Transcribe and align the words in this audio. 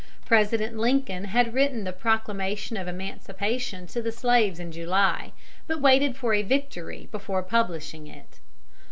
]President 0.25 0.75
Lincoln 0.79 1.25
had 1.25 1.53
written 1.53 1.83
the 1.83 1.93
Proclamation 1.93 2.75
of 2.75 2.87
Emancipation 2.87 3.85
to 3.85 4.01
the 4.01 4.11
slaves 4.11 4.59
in 4.59 4.71
July, 4.71 5.31
but 5.67 5.79
waited 5.79 6.17
for 6.17 6.33
a 6.33 6.41
victory 6.41 7.07
before 7.11 7.43
publishing 7.43 8.07
it. 8.07 8.39